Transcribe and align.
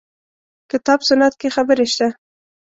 کتاب 0.71 0.99
سنت 1.09 1.33
کې 1.39 1.49
خبرې 1.55 1.85
شته. 1.93 2.07